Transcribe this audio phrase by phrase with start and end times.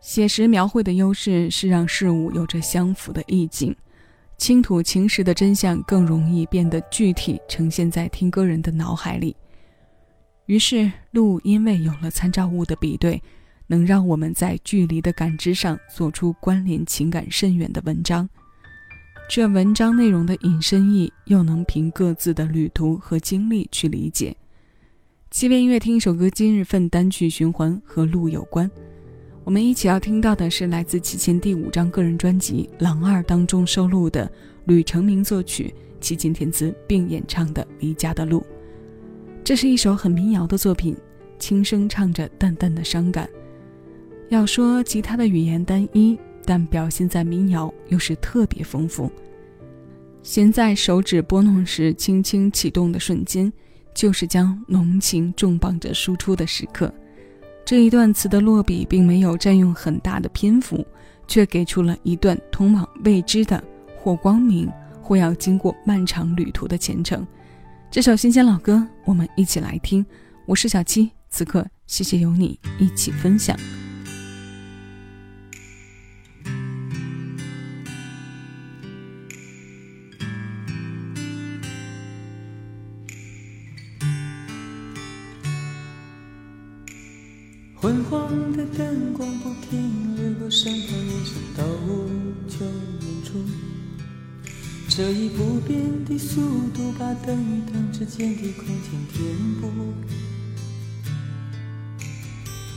[0.00, 3.74] 写实描绘的优势是让事物有着相符的意境，
[4.38, 9.36] 倾吐情实的真相更容易变得具体，呈现在听歌人的脑海里。
[10.46, 13.22] 于是，鹿因为有了参照物的比对，
[13.66, 18.28] 能让我们在距离的感知上做出关联情感深远的文章。
[19.28, 24.34] 这文章内容的引申意，又能凭各自的旅途和经历去理解。
[25.30, 28.68] 七边音乐听一首歌，今日份单曲循环和鹿有关。
[29.42, 34.30] 我们一起要听到的是来自齐秦第五张个人专辑《狼二》当中收录的
[34.66, 38.40] 吕成明作曲、齐秦填词并演唱的《离家的路》。
[39.42, 40.94] 这是一首很民谣的作品，
[41.38, 43.28] 轻声唱着淡淡的伤感。
[44.28, 49.10] 要说吉他的语言单一，但表现在民谣又是特别丰富。
[50.22, 53.50] 弦在手指拨弄时轻轻启动的瞬间，
[53.94, 56.92] 就是将浓情重磅着输出的时刻。
[57.70, 60.84] 这一段词的落笔并没有占用很大的篇幅，
[61.28, 63.62] 却给出了一段通往未知的
[63.96, 64.68] 或光明，
[65.00, 67.24] 或要经过漫长旅途的前程。
[67.88, 70.04] 这首新鲜老歌，我们一起来听。
[70.46, 73.56] 我是小七，此刻谢谢有你一起分享。
[87.82, 92.10] 昏黄的灯光不停掠过身旁，延伸到无
[92.46, 93.38] 穷远处。
[94.86, 96.42] 这一不变的速
[96.74, 99.70] 度，把灯与灯之间的空间填补。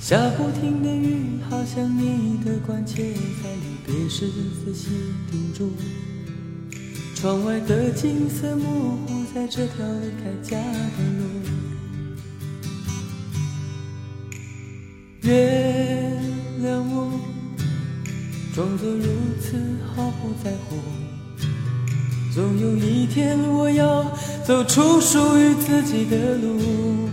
[0.00, 4.26] 下不停的雨，好像你的关切，在离别时
[4.64, 4.88] 仔细
[5.30, 5.72] 叮嘱。
[7.14, 11.55] 窗外的景色模糊，在这条离开家的路。
[15.26, 16.22] 原
[16.62, 17.10] 谅我，
[18.54, 19.02] 装作如
[19.40, 20.76] 此毫不在乎。
[22.32, 24.04] 总有一天，我要
[24.44, 27.08] 走出属于自己的路。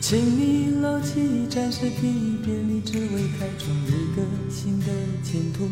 [0.00, 1.96] 请你牢记，暂时的
[2.42, 4.86] 别离，只为开创一个新的
[5.22, 5.68] 前途。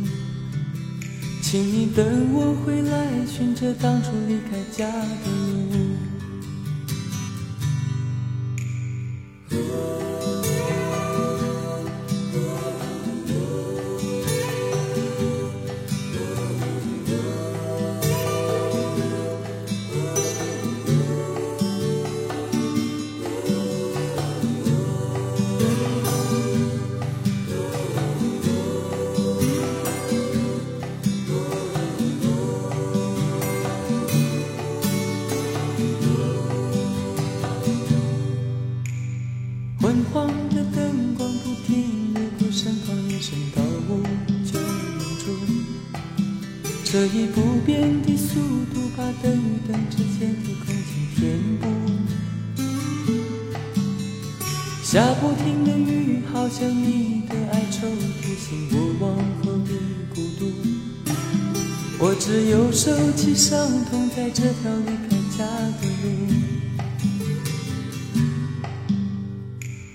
[1.40, 5.30] 请你等我回来，寻着当初离开家的
[5.72, 5.93] 路。
[46.94, 48.38] 这一不变的速
[48.72, 50.73] 度，把灯与灯之间的
[54.94, 57.84] 下不停的雨，好像你的哀愁，
[58.22, 59.10] 提醒我往
[59.42, 59.72] 后的
[60.14, 60.46] 孤独。
[61.98, 63.58] 我只有收起伤
[63.90, 65.44] 痛，在这条离开家
[65.80, 66.06] 的路。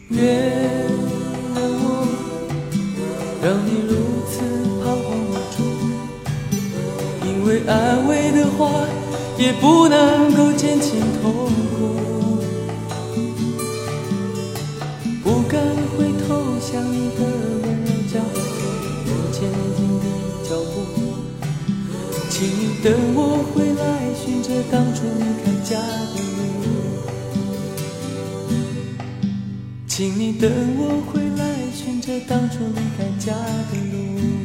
[0.09, 0.19] 原
[1.55, 1.87] 谅我，
[3.41, 3.95] 让你如
[4.27, 4.43] 此
[4.83, 5.57] 彷徨无助。
[7.25, 8.85] 因为安慰的话
[9.37, 12.18] 也不能够减轻痛苦。
[16.69, 17.19] 头，想你的
[17.63, 18.35] 温柔教会
[19.05, 19.37] 我前
[19.75, 20.05] 进的
[20.47, 20.75] 脚步。
[22.29, 23.19] 请你等我
[23.51, 25.81] 回来，寻着当初离开家
[26.13, 26.39] 的路。
[29.87, 31.41] 请你等我回来，
[31.73, 34.38] 寻着当初离开家的路。